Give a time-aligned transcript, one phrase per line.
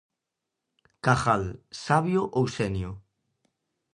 [1.05, 1.43] Cajal,
[1.83, 2.91] sabio ou xenio?